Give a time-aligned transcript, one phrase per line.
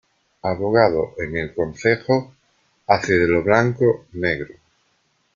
[0.41, 2.33] Abogado en el concejo
[2.87, 4.55] hace de lo blanco negro.